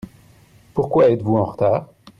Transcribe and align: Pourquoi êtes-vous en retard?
Pourquoi 0.73 1.11
êtes-vous 1.11 1.37
en 1.37 1.43
retard? 1.45 1.87